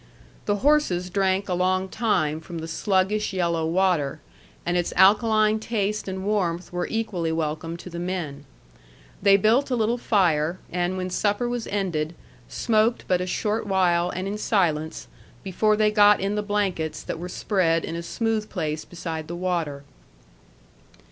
[0.47, 4.19] The horses drank a long time from the sluggish yellow water,
[4.65, 8.43] and its alkaline taste and warmth were equally welcome to the men.
[9.21, 12.15] They built a little fire, and when supper was ended,
[12.49, 15.07] smoked but a short while and in silence,
[15.43, 19.35] before they got in the blankets that were spread in a smooth place beside the
[19.35, 19.83] water.